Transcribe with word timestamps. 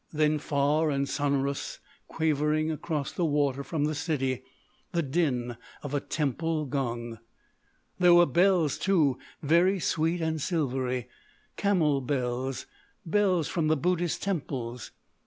Then, 0.11 0.39
far 0.39 0.89
and 0.89 1.07
sonorous, 1.07 1.77
quavering 2.07 2.71
across 2.71 3.11
the 3.11 3.23
water 3.23 3.63
from 3.63 3.83
the 3.85 3.93
city, 3.93 4.41
the 4.93 5.03
din 5.03 5.57
of 5.83 5.93
a 5.93 5.99
temple 5.99 6.65
gong. 6.65 7.19
There 7.99 8.15
were 8.15 8.25
bells, 8.25 8.79
too—very 8.79 9.79
sweet 9.79 10.19
and 10.19 10.41
silvery—camel 10.41 12.01
bells, 12.01 12.65
bells 13.05 13.47
from 13.47 13.67
the 13.67 13.77
Buddhist 13.77 14.23
temples. 14.23 14.89